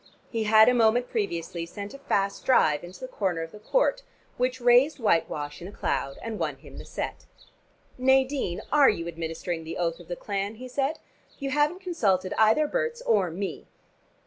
[0.31, 4.01] He had a moment previously sent a fast drive into the corner of the court,
[4.35, 7.27] which raised whitewash in a cloud, and won him the set.
[7.99, 10.97] "Nadine, are you administering the oath of the clan?" he said.
[11.37, 13.67] "You haven't consulted either Berts or me."